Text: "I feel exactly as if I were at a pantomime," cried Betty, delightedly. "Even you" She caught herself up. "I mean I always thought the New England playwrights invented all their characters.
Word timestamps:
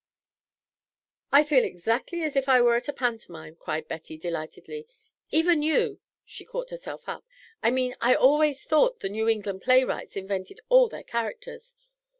"I 1.31 1.43
feel 1.43 1.63
exactly 1.63 2.23
as 2.23 2.35
if 2.35 2.49
I 2.49 2.59
were 2.59 2.73
at 2.75 2.87
a 2.87 2.91
pantomime," 2.91 3.55
cried 3.55 3.87
Betty, 3.87 4.17
delightedly. 4.17 4.87
"Even 5.29 5.61
you" 5.61 5.99
She 6.25 6.43
caught 6.43 6.71
herself 6.71 7.07
up. 7.07 7.23
"I 7.61 7.69
mean 7.69 7.93
I 8.01 8.15
always 8.15 8.65
thought 8.65 9.01
the 9.01 9.09
New 9.09 9.29
England 9.29 9.61
playwrights 9.61 10.15
invented 10.17 10.59
all 10.69 10.89
their 10.89 11.03
characters. 11.03 11.75